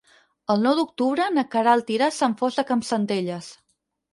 [0.53, 3.53] El nou d'octubre na Queralt irà a Sant Fost de Campsentelles.